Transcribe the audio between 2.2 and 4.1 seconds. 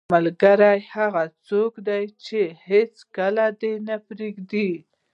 چې هیڅکله دې نه